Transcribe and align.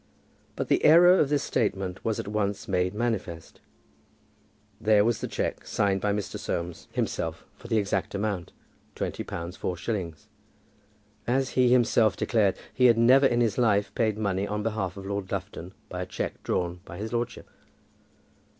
But 0.55 0.67
the 0.67 0.83
error 0.83 1.19
of 1.19 1.29
this 1.29 1.43
statement 1.43 2.03
was 2.03 2.19
at 2.19 2.27
once 2.27 2.67
made 2.67 2.95
manifest. 2.95 3.61
There 4.79 5.05
was 5.05 5.21
the 5.21 5.27
cheque, 5.27 5.63
signed 5.67 6.01
by 6.01 6.11
Mr. 6.11 6.39
Soames 6.39 6.87
himself, 6.91 7.45
for 7.55 7.67
the 7.67 7.77
exact 7.77 8.15
amount, 8.15 8.51
twenty 8.95 9.23
pounds 9.23 9.57
four 9.57 9.77
shillings. 9.77 10.25
As 11.27 11.49
he 11.49 11.71
himself 11.71 12.17
declared, 12.17 12.57
he 12.73 12.85
had 12.87 12.97
never 12.97 13.27
in 13.27 13.41
his 13.41 13.59
life 13.59 13.93
paid 13.93 14.17
money 14.17 14.47
on 14.47 14.63
behalf 14.63 14.97
of 14.97 15.05
Lord 15.05 15.31
Lufton 15.31 15.71
by 15.87 16.01
a 16.01 16.05
cheque 16.07 16.41
drawn 16.41 16.79
by 16.83 16.97
his 16.97 17.13
lordship. 17.13 17.47